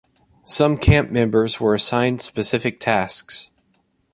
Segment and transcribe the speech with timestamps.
[0.47, 3.51] Some camp members were assigned specific tasks.